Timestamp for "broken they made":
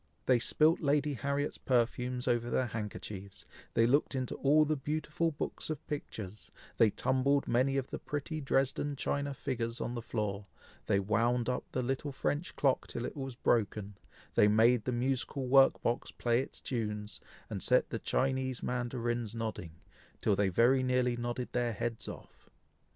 13.35-14.85